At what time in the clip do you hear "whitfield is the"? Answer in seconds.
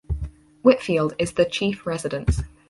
0.63-1.45